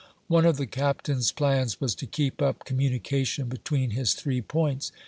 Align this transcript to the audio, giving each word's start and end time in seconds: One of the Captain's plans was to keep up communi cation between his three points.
One 0.27 0.47
of 0.47 0.57
the 0.57 0.65
Captain's 0.65 1.31
plans 1.31 1.79
was 1.79 1.93
to 1.93 2.07
keep 2.07 2.41
up 2.41 2.65
communi 2.65 3.03
cation 3.03 3.47
between 3.49 3.91
his 3.91 4.15
three 4.15 4.41
points. 4.41 4.91